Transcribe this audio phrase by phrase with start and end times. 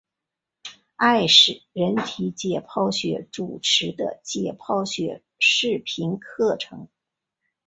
[0.95, 6.89] 艾氏人体解剖学主持的解剖学视频课程。